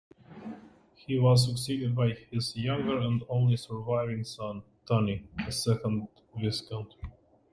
He 0.95 1.19
was 1.19 1.45
succeeded 1.45 1.93
by 1.95 2.13
his 2.31 2.55
younger 2.57 2.97
and 3.01 3.21
only 3.29 3.55
surviving 3.55 4.23
son, 4.23 4.63
Tony, 4.87 5.29
as 5.45 5.63
second 5.63 6.07
viscount. 6.35 6.95